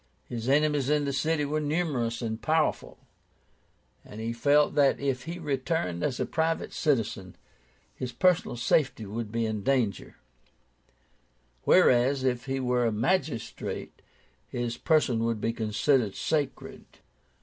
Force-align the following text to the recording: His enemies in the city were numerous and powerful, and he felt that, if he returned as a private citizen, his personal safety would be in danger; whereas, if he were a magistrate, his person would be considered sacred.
His 0.27 0.49
enemies 0.49 0.89
in 0.89 1.05
the 1.05 1.13
city 1.13 1.45
were 1.45 1.59
numerous 1.59 2.23
and 2.23 2.41
powerful, 2.41 2.97
and 4.03 4.19
he 4.19 4.33
felt 4.33 4.73
that, 4.73 4.99
if 4.99 5.25
he 5.25 5.37
returned 5.37 6.01
as 6.01 6.19
a 6.19 6.25
private 6.25 6.73
citizen, 6.73 7.35
his 7.93 8.11
personal 8.11 8.57
safety 8.57 9.05
would 9.05 9.31
be 9.31 9.45
in 9.45 9.61
danger; 9.61 10.15
whereas, 11.65 12.23
if 12.23 12.45
he 12.47 12.59
were 12.59 12.87
a 12.87 12.91
magistrate, 12.91 14.01
his 14.47 14.75
person 14.75 15.19
would 15.23 15.39
be 15.39 15.53
considered 15.53 16.15
sacred. 16.15 16.83